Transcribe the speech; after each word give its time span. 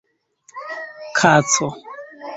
kaco 1.19 1.67